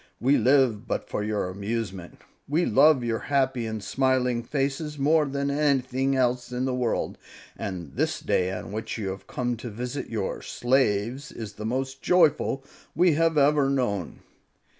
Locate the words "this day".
7.93-8.51